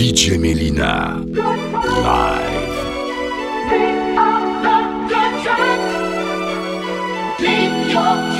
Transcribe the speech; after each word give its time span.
DJ 0.00 0.38
Melyna. 0.38 1.20
Live. 1.36 2.78
Up 4.16 4.62
the 7.38 7.54
your 7.92 8.39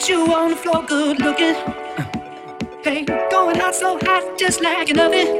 Get 0.00 0.08
you 0.08 0.34
on 0.34 0.48
the 0.48 0.56
floor, 0.56 0.82
good 0.86 1.20
looking. 1.20 1.54
Hey, 2.82 3.04
going 3.30 3.56
hot, 3.56 3.74
so 3.74 3.98
hot, 3.98 4.38
just 4.38 4.62
like 4.62 4.88
an 4.88 4.98
oven. 4.98 5.38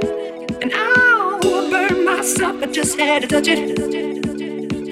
And 0.61 0.71
I'll 0.75 1.41
burn 1.71 2.05
myself, 2.05 2.63
I 2.63 2.67
just 2.67 2.99
had 2.99 3.23
to 3.23 3.29
touch 3.29 3.49
it. 3.49 3.81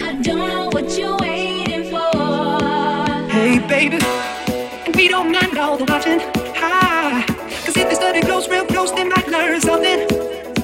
I 0.02 0.14
don't 0.22 0.38
know 0.38 0.70
what 0.72 0.98
you're 0.98 1.18
waiting 1.18 1.90
for. 1.90 3.28
Hey, 3.28 3.58
baby, 3.68 3.98
and 4.86 4.96
we 4.96 5.06
don't 5.06 5.30
mind 5.30 5.58
all 5.58 5.76
the 5.76 5.84
watching. 5.84 6.20
Hi, 6.56 7.26
cause 7.66 7.76
if 7.76 7.90
they 7.90 7.94
study 7.94 8.22
close, 8.22 8.48
real 8.48 8.64
close, 8.64 8.90
they 8.92 9.04
might 9.04 9.28
learn 9.28 9.60
something. 9.60 10.08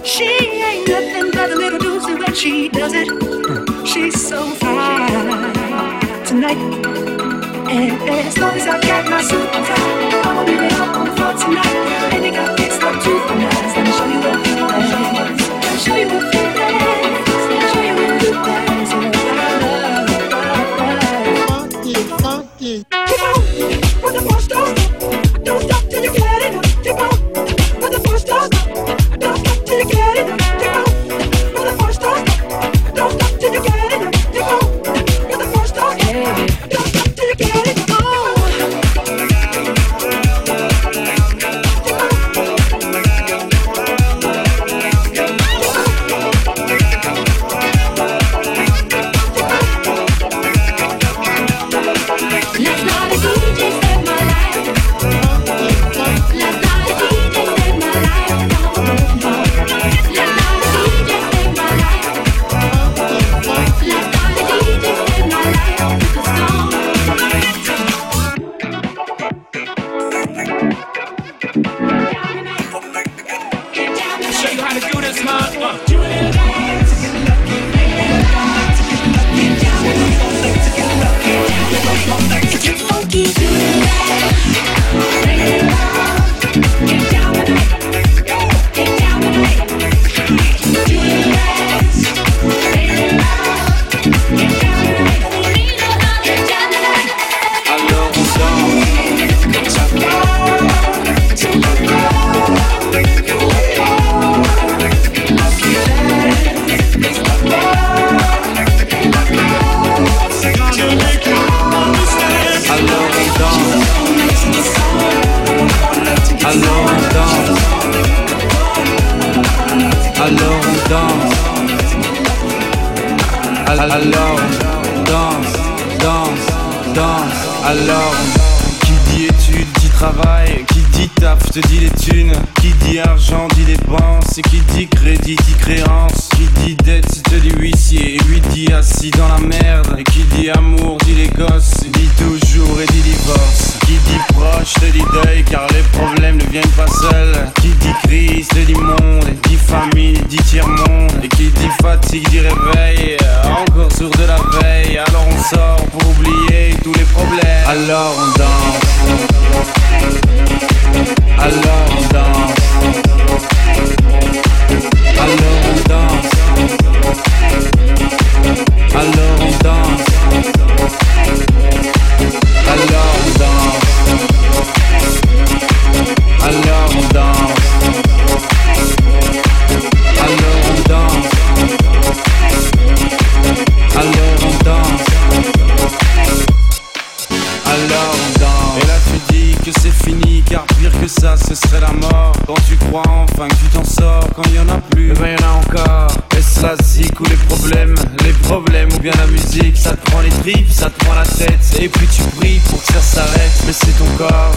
She 0.02 0.24
ain't 0.24 0.88
nothing 0.88 1.30
but 1.30 1.50
a 1.50 1.54
little 1.54 1.78
doozy 1.78 2.18
when 2.18 2.34
she 2.34 2.70
does 2.70 2.94
it. 2.94 3.86
She's 3.86 4.26
so 4.26 4.46
fine 4.52 6.24
tonight. 6.24 7.13
Show 7.74 7.80
you 15.96 16.06
what 16.06 16.33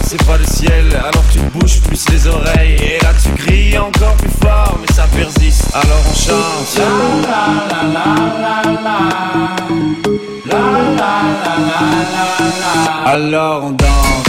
c'est 0.02 0.24
pas 0.26 0.36
le 0.36 0.44
ciel. 0.44 0.88
Alors 0.96 1.24
tu 1.30 1.40
bouges 1.40 1.80
plus 1.82 2.08
les 2.10 2.26
oreilles. 2.26 2.76
Et 2.80 2.98
là 3.02 3.10
tu 3.22 3.30
cries 3.42 3.78
encore 3.78 4.14
plus 4.14 4.30
fort, 4.42 4.78
mais 4.80 4.94
ça 4.94 5.06
persiste. 5.14 5.70
Alors 5.74 6.02
on 6.08 6.14
chante. 6.14 6.78
Alors 13.06 13.64
on 13.64 13.70
danse. 13.70 14.27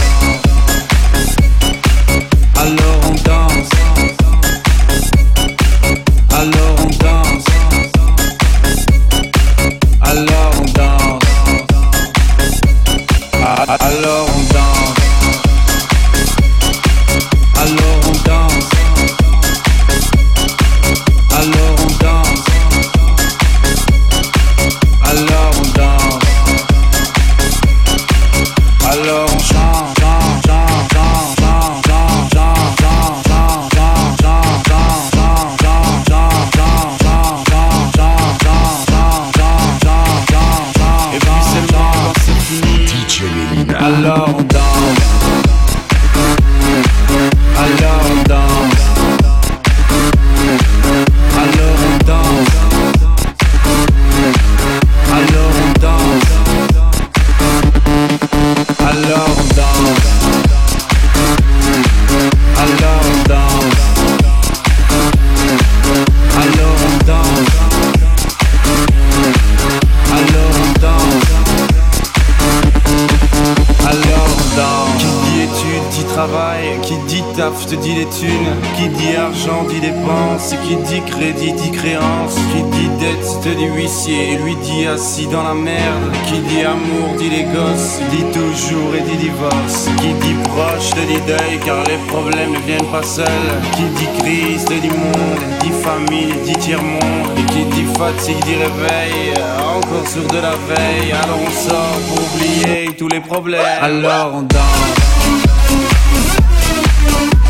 Qui 93.16 93.84
dit 93.98 94.08
crise 94.20 94.66
dit 94.66 94.88
monde 94.88 95.40
Dit 95.62 95.72
famille 95.84 96.32
dit 96.46 96.54
tiers-monde 96.54 97.32
Et 97.38 97.44
qui 97.52 97.66
dit 97.66 97.86
fatigue 97.98 98.44
dit 98.46 98.54
réveil 98.54 99.34
Encore 99.58 100.08
sur 100.08 100.28
de 100.28 100.38
la 100.38 100.52
veille. 100.52 101.12
Alors 101.12 101.40
on 101.44 101.50
sort 101.50 102.00
pour 102.08 102.20
oublier 102.36 102.96
tous 102.96 103.08
les 103.08 103.20
problèmes. 103.20 103.66
Alors 103.82 104.36
on 104.36 104.44
danse. 104.44 104.60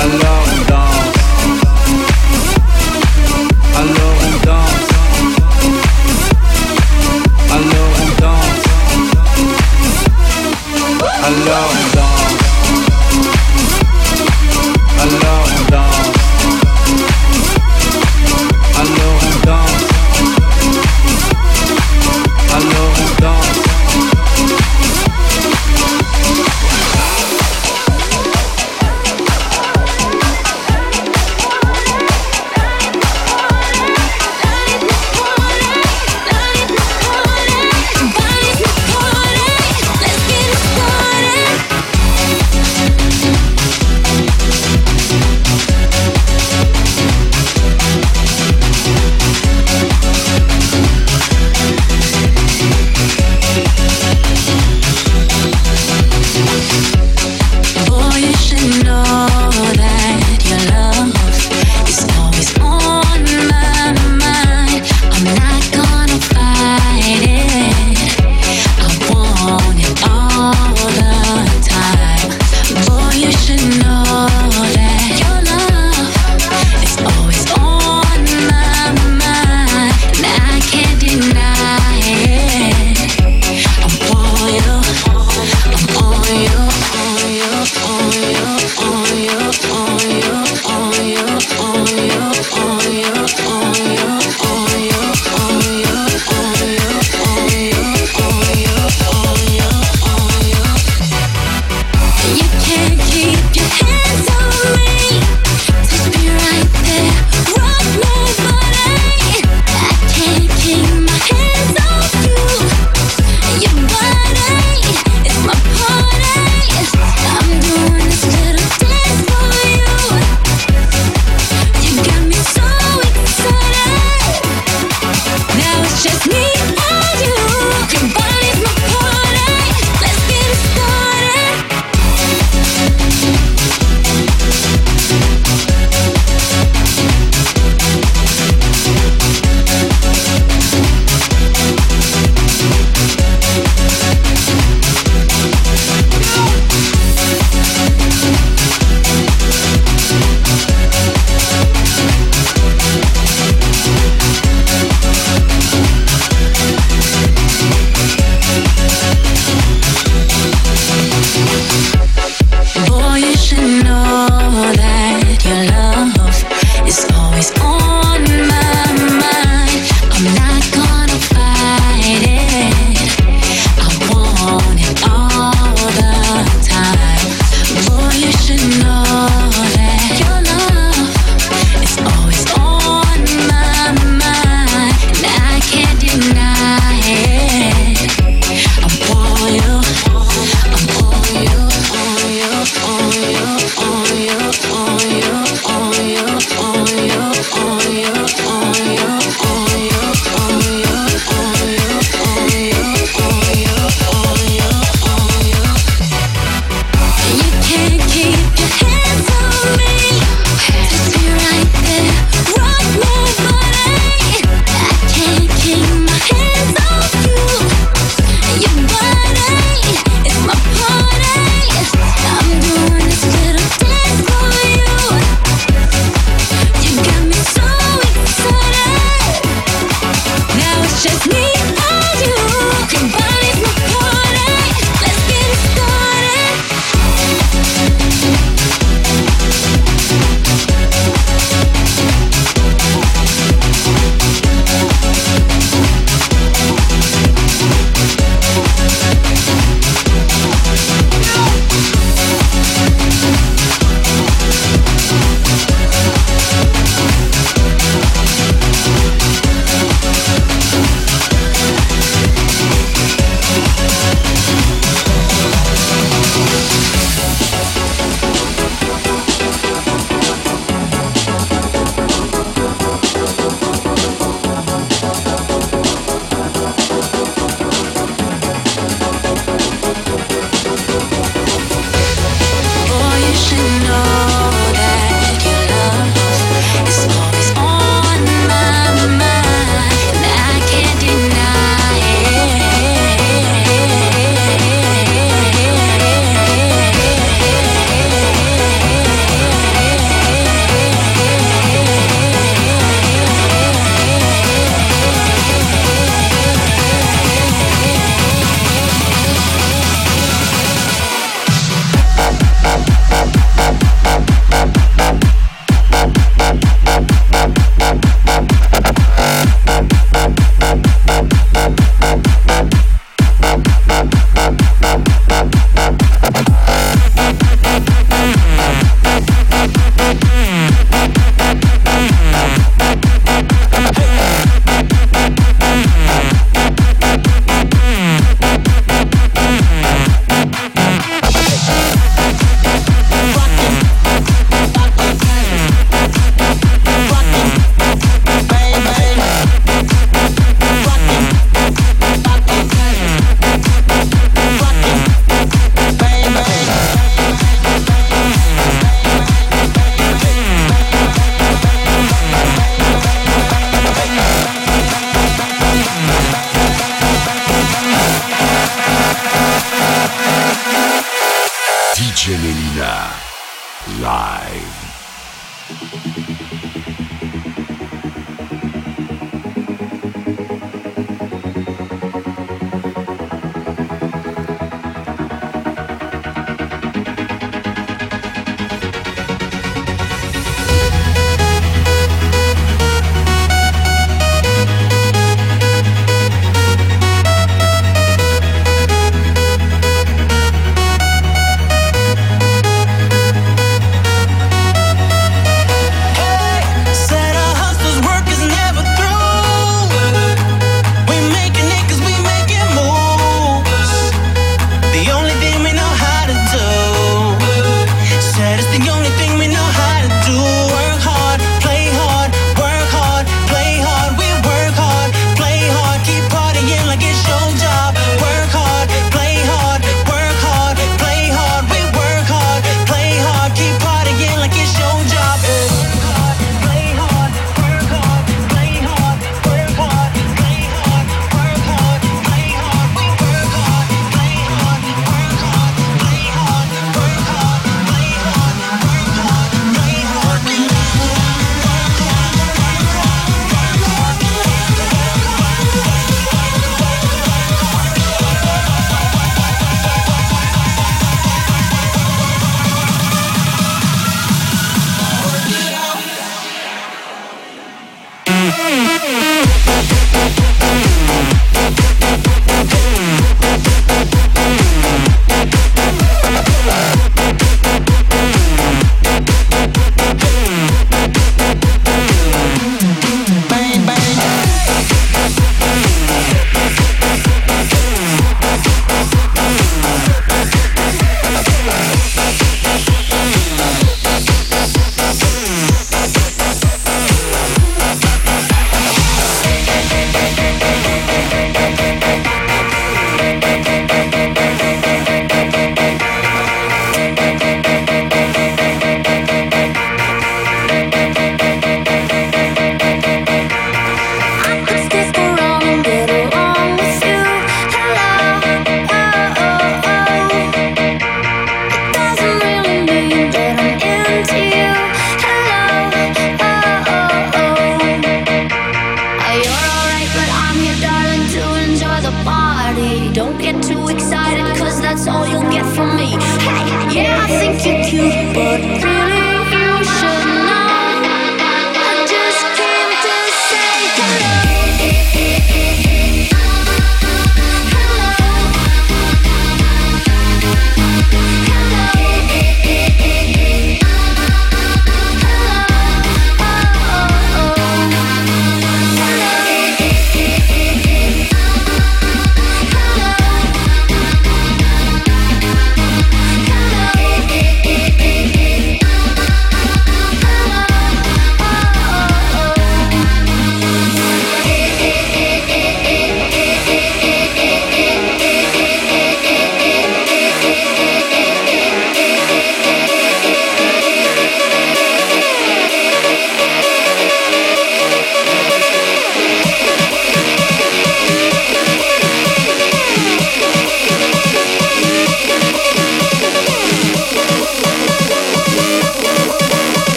Alors 0.00 0.42
on 0.46 0.60
danse. 0.70 1.12
Alors 3.76 4.16
on 4.24 4.46
danse. 4.46 4.88
Alors 7.50 7.92
on 8.00 8.22
danse. 8.22 8.64
Alors 11.24 11.70
on 11.70 11.96
danse 11.96 12.11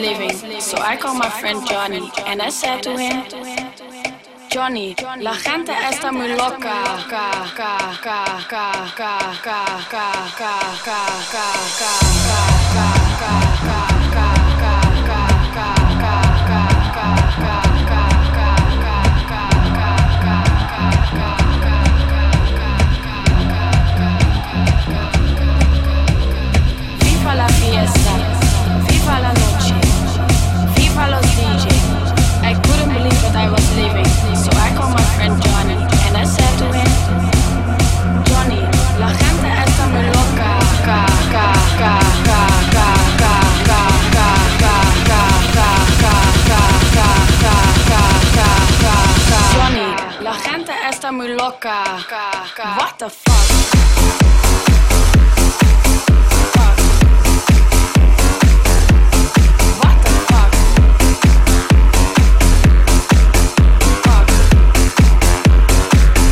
living. 0.00 0.60
So 0.60 0.78
I 0.78 0.96
called 0.96 1.18
my 1.18 1.30
friend 1.30 1.66
Johnny 1.66 2.10
and 2.26 2.42
I 2.42 2.50
said 2.50 2.82
to 2.84 2.96
him, 2.96 3.24
Johnny, 4.50 4.96
la 5.18 5.34
gente 5.34 5.72
está 5.72 6.10
muy 6.12 6.28
loca. 6.28 7.06
Ca, 7.08 7.52
ca, 7.56 8.00
ca, 11.22 12.59
What 52.80 52.98
the 52.98 53.10
fuck? 53.10 53.30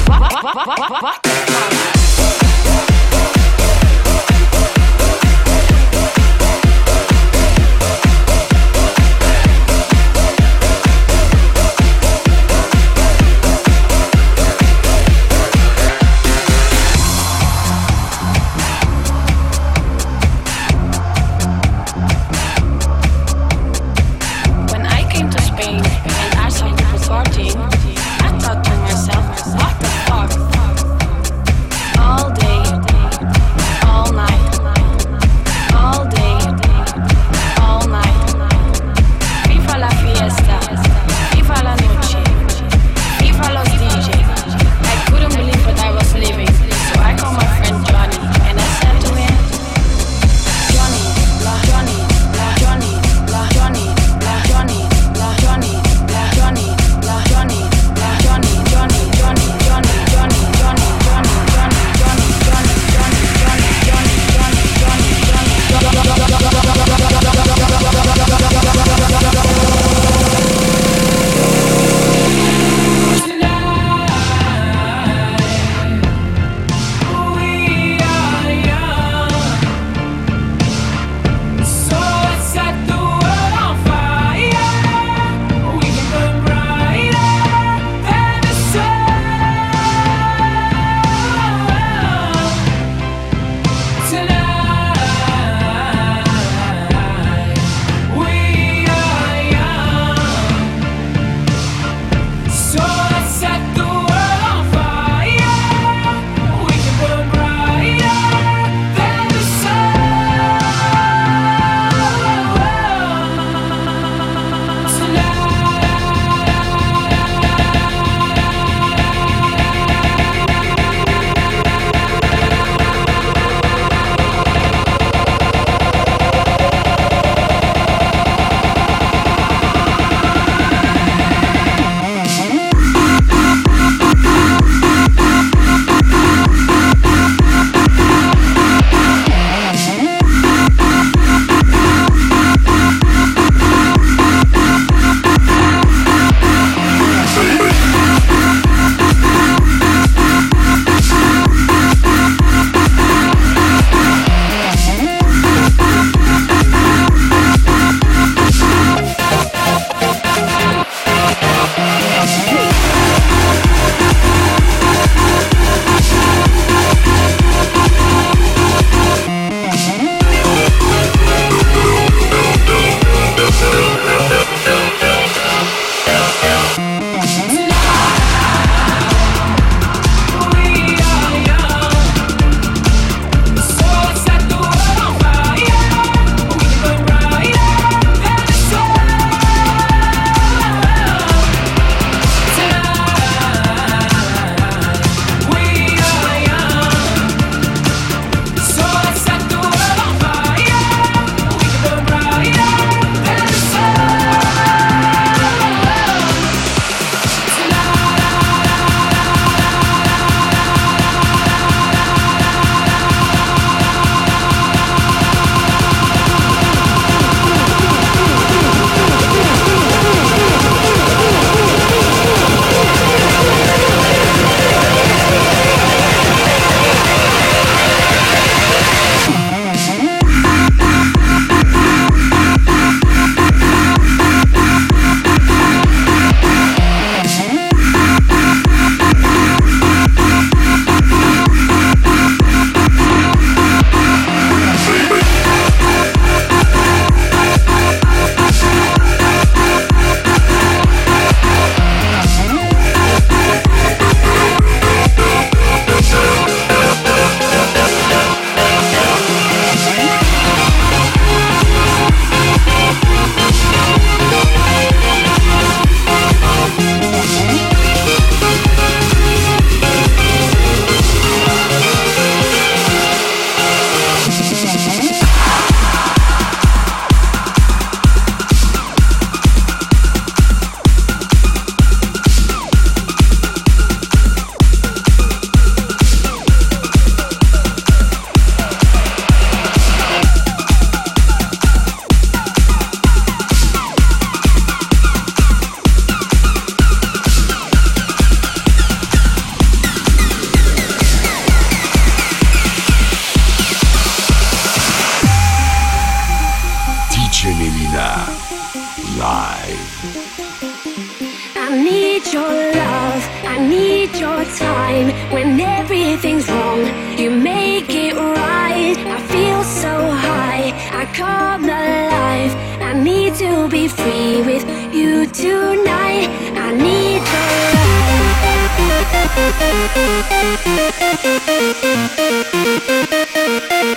What? 0.09 0.45
What, 0.55 0.79
what, 0.79 1.03
what, 1.03 1.28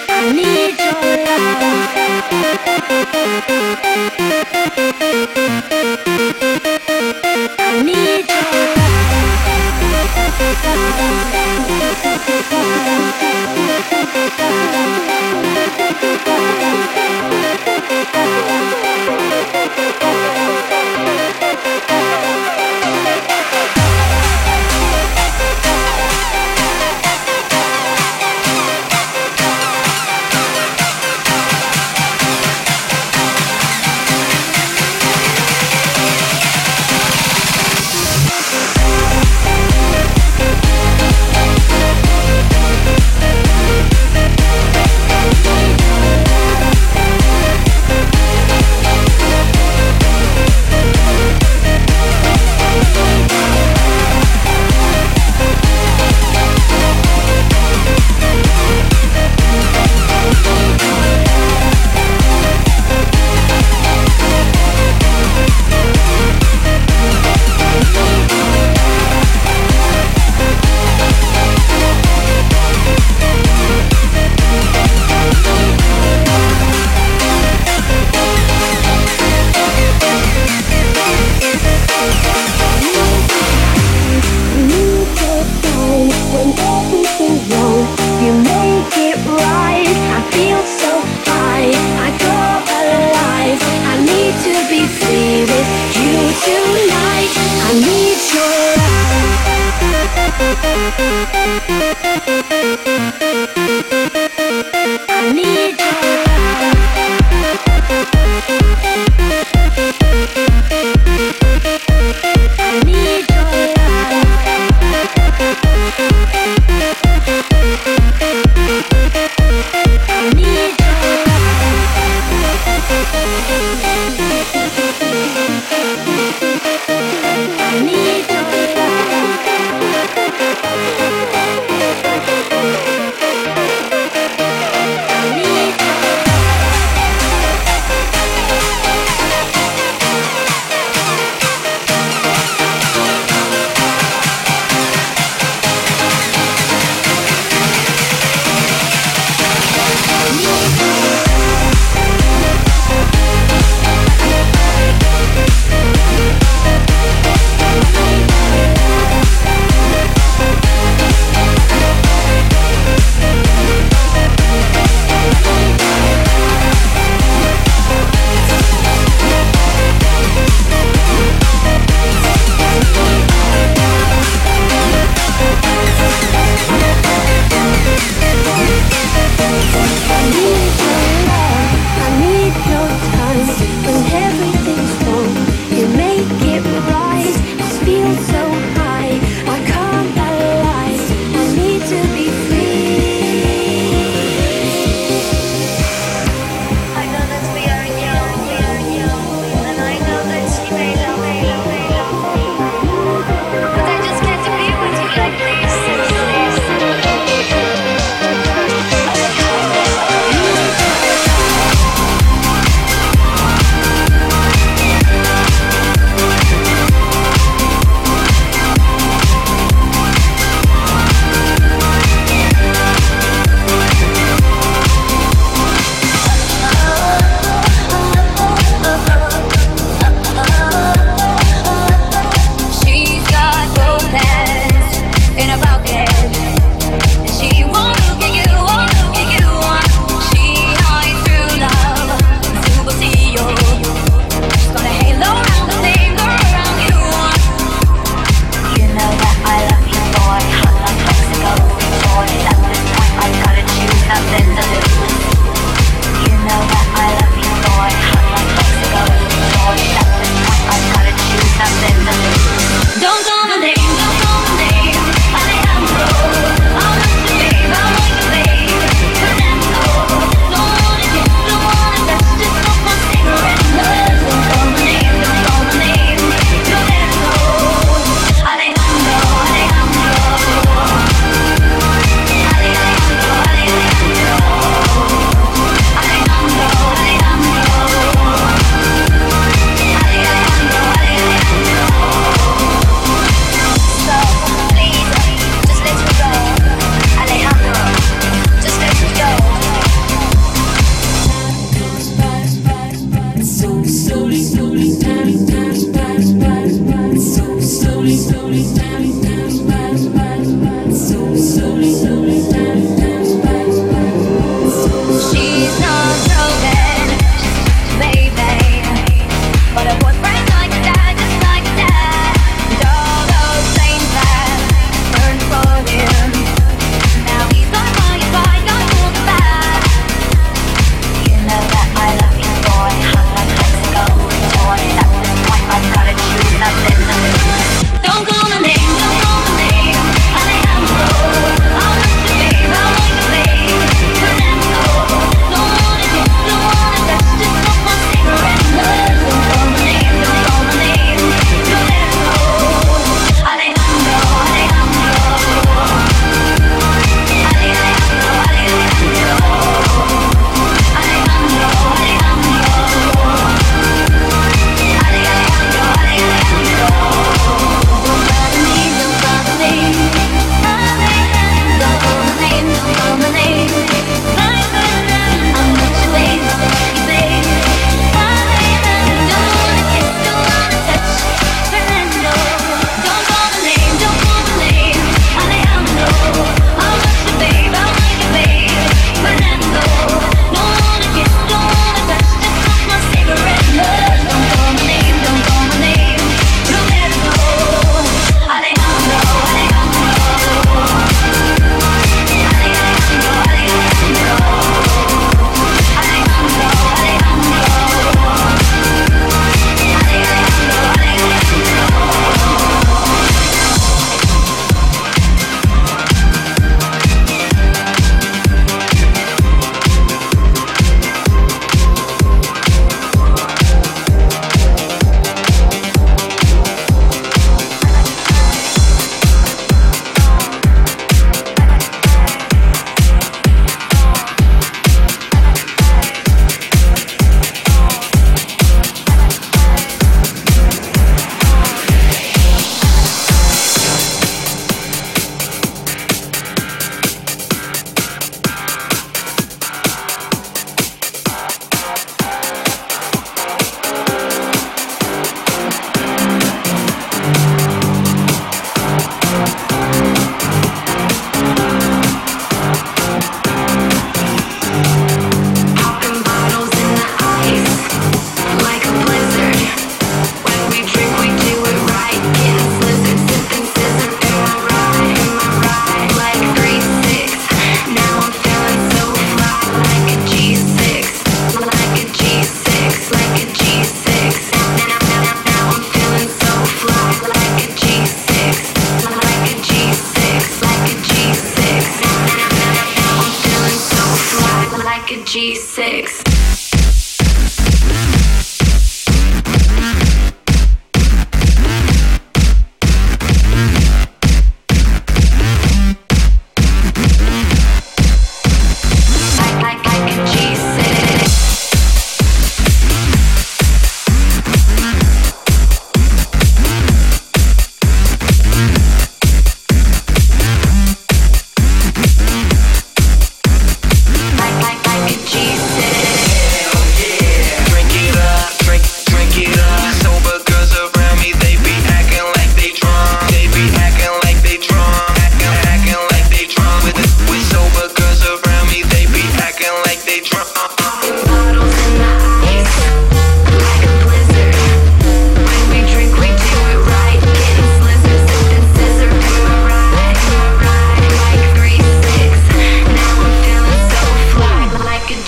I 0.09 0.31
need 0.33 0.79
your 0.79 1.01
love. 4.71 4.80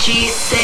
She 0.04 0.28
said. 0.28 0.63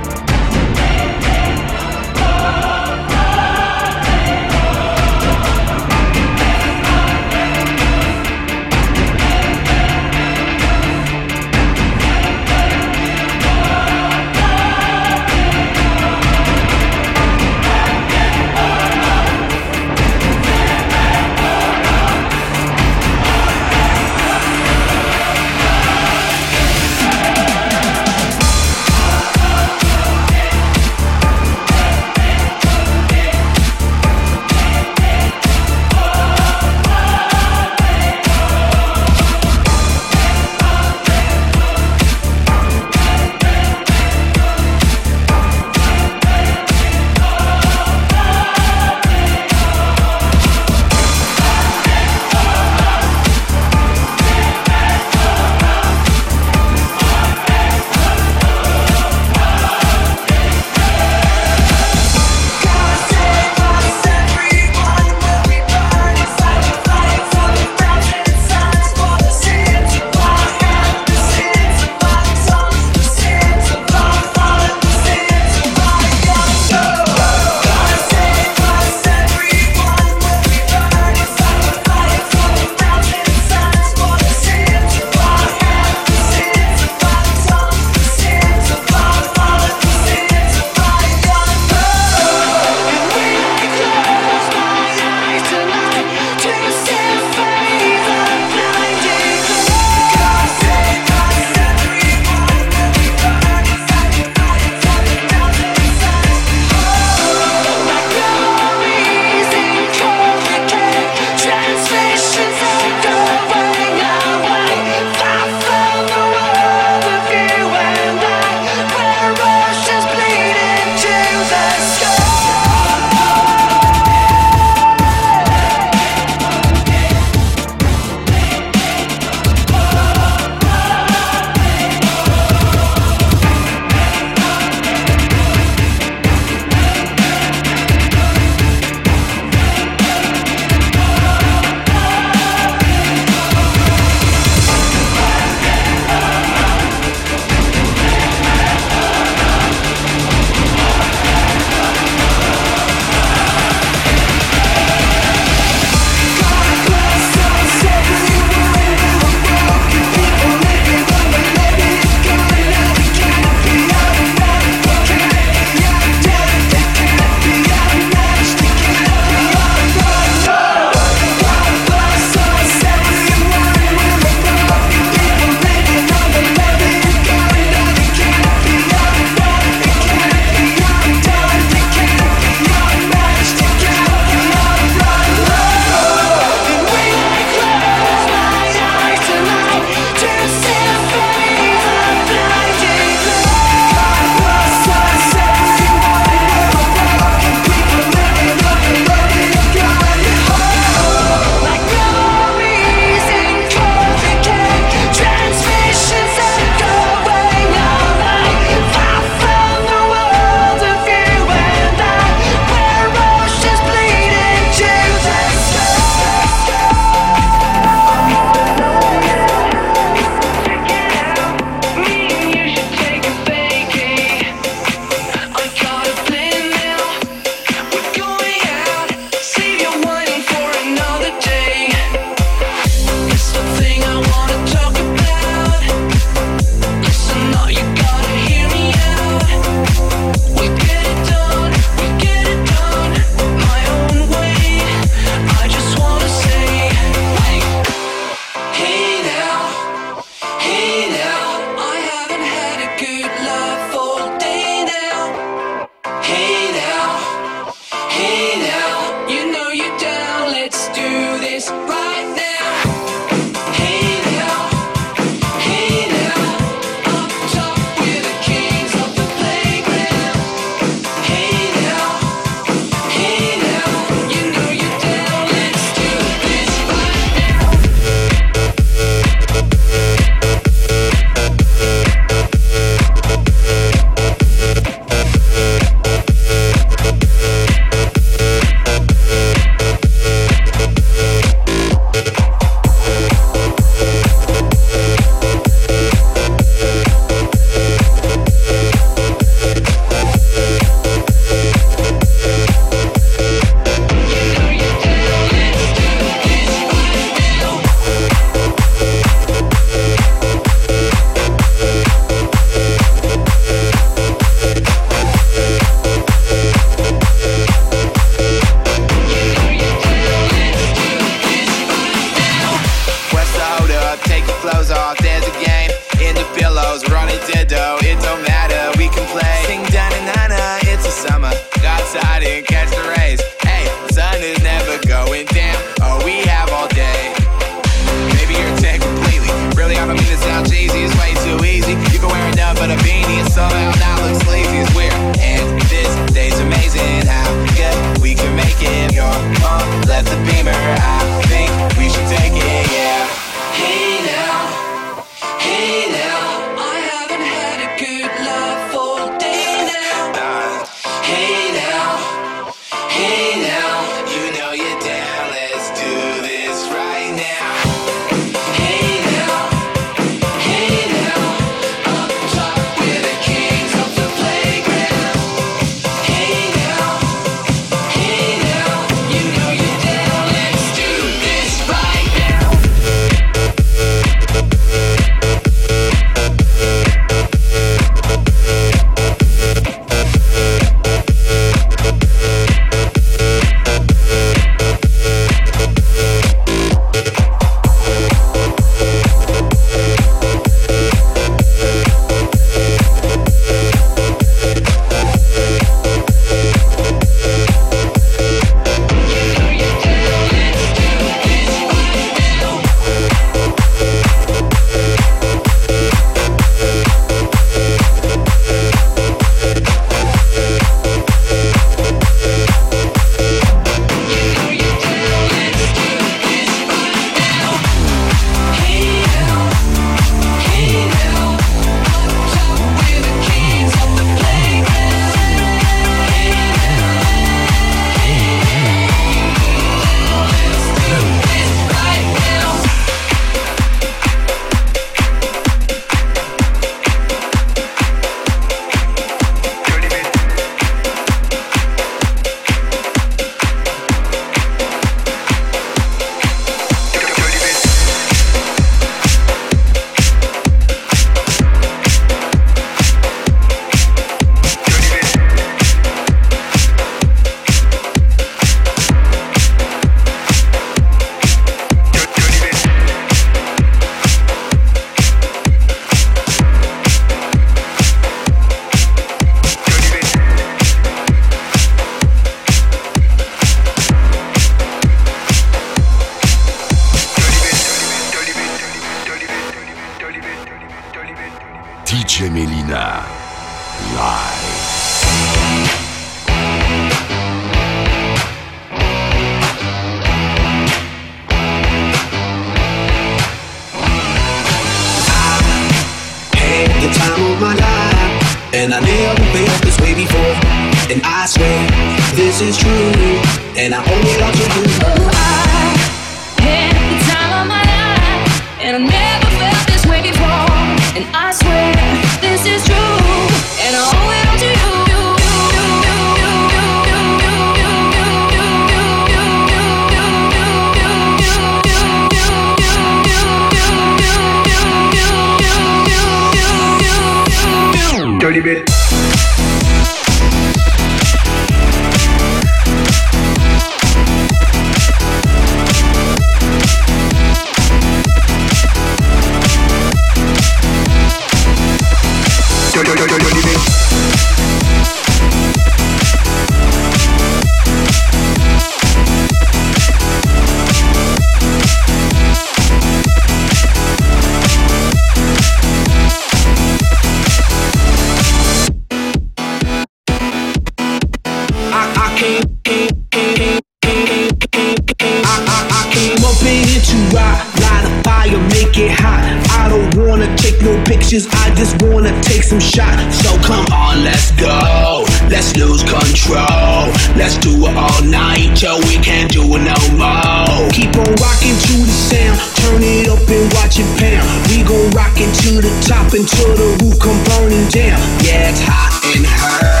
Let's 585.52 585.76
lose 585.76 586.00
control. 586.02 587.12
Let's 587.36 587.60
do 587.60 587.76
it 587.84 587.94
all 587.94 588.22
night 588.24 588.72
till 588.72 588.98
we 589.04 589.20
can't 589.20 589.52
do 589.52 589.60
it 589.76 589.84
no 589.84 589.96
more. 590.16 590.88
Keep 590.96 591.12
on 591.20 591.28
rocking 591.36 591.76
to 591.76 591.94
the 592.08 592.16
sound, 592.16 592.56
turn 592.80 593.04
it 593.04 593.28
up 593.28 593.44
and 593.44 593.68
watch 593.76 594.00
it 594.00 594.08
pound. 594.16 594.48
We 594.72 594.80
gon' 594.80 595.12
rock 595.12 595.36
it 595.36 595.52
to 595.62 595.84
the 595.84 595.92
top 596.08 596.32
until 596.32 596.72
the 596.72 596.88
roof 597.04 597.20
come 597.20 597.36
burning 597.52 597.84
down. 597.92 598.16
Yeah, 598.40 598.72
it's 598.72 598.80
hot 598.80 599.12
in 599.36 599.44
her. 599.44 600.00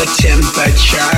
The 0.00 0.08
temperature 0.16 1.12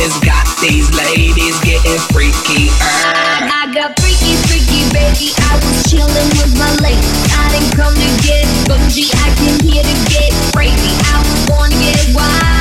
has 0.00 0.16
got 0.24 0.48
these 0.64 0.88
ladies 0.96 1.60
getting 1.60 2.00
freaky. 2.16 2.72
I 2.80 3.68
got 3.76 3.92
freaky, 4.00 4.40
freaky, 4.48 4.88
baby. 4.96 5.36
I 5.52 5.60
was 5.60 5.84
chillin' 5.84 6.32
with 6.40 6.56
my 6.56 6.72
lady. 6.80 7.12
I 7.36 7.52
didn't 7.52 7.76
come 7.76 7.92
to 7.92 8.10
get 8.24 8.48
bougie. 8.64 9.12
I 9.20 9.28
came 9.36 9.60
here 9.60 9.84
to 9.84 9.96
get 10.08 10.32
crazy. 10.56 10.92
I 11.12 11.20
was 11.20 11.40
born 11.44 11.68
to 11.68 11.76
get 11.76 12.16
wild. 12.16 12.51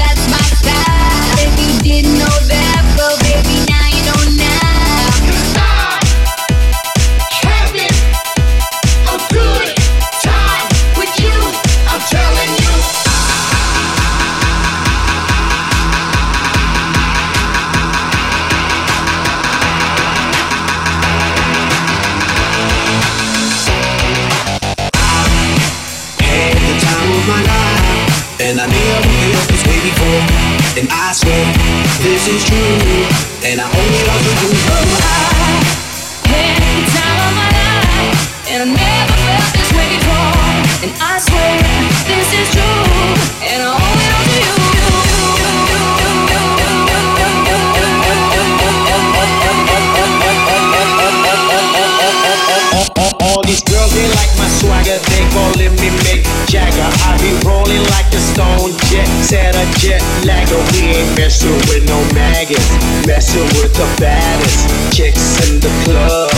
That's 0.00 0.24
my 0.32 0.44
style. 0.60 1.44
If 1.44 1.52
you 1.60 1.72
didn't 1.84 2.16
know 2.16 2.36
that, 2.48 2.79
this 32.00 32.28
is 32.28 32.44
true, 32.44 32.56
and 33.44 33.60
I 33.60 33.68
it 33.68 34.08
all 34.08 34.20
to 34.20 34.32
you. 34.32 34.60
Had 36.24 36.56
the 36.56 36.72
time 36.96 37.20
of 37.28 37.32
my 37.36 37.48
life, 37.52 38.48
and 38.48 38.62
I 38.62 38.68
never 38.72 39.16
felt 39.20 39.52
this 39.52 39.70
way 39.76 39.88
before. 40.00 40.32
And 40.80 40.92
I 40.96 41.20
swear 41.20 41.60
this 42.08 42.32
is 42.32 42.48
true, 42.56 42.64
and 43.44 43.60
I 43.60 43.76
owe 43.76 44.00
it 44.00 44.12
all 44.16 44.24
to 44.24 44.40
you. 44.40 44.60
All, 53.20 53.42
these 53.44 53.62
girls, 53.62 53.92
they 53.92 54.08
like 54.08 54.32
my 54.38 54.48
swagger, 54.48 54.98
they 54.98 55.22
calling 55.30 55.74
me 55.76 55.88
Mick 56.02 56.19
I 56.80 57.16
be 57.20 57.32
rolling 57.44 57.84
like 57.92 58.08
a 58.12 58.20
stone 58.20 58.72
jet, 58.88 59.08
set 59.20 59.54
a 59.54 59.64
jet 59.78 60.02
lagger. 60.24 60.60
We 60.72 60.96
ain't 60.96 61.12
messing 61.16 61.56
with 61.68 61.84
no 61.86 61.98
maggots, 62.14 62.70
messing 63.06 63.46
with 63.60 63.72
the 63.76 63.88
baddest 64.00 64.68
chicks 64.96 65.36
in 65.48 65.60
the 65.60 65.72
club. 65.84 66.30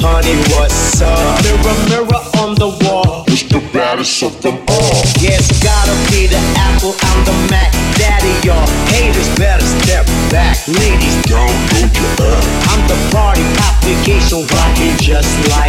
Honey, 0.00 0.36
what's 0.56 1.02
up? 1.02 1.16
Mirror, 1.44 1.76
mirror 1.88 2.22
on 2.40 2.54
the 2.56 2.70
wall. 2.84 3.24
It's 3.28 3.44
the 3.44 3.60
baddest 3.72 4.22
of 4.22 4.40
them 4.40 4.58
all. 4.68 5.02
Yes, 5.20 5.48
gotta 5.62 5.94
be 6.10 6.26
the 6.26 6.40
Apple, 6.56 6.96
I'm 6.98 7.20
the 7.24 7.36
Mac. 7.50 7.72
Daddy, 8.00 8.32
y'all 8.46 8.66
haters 8.88 9.28
better 9.36 9.64
step 9.64 10.06
back. 10.32 10.56
Ladies, 10.66 11.16
Download 11.28 11.92
your 11.94 12.32
app. 12.32 12.44
I'm 12.72 12.82
the 12.88 12.98
party 13.12 13.44
application 13.60 14.46
rocking 14.48 14.96
just 14.98 15.30
like. 15.50 15.59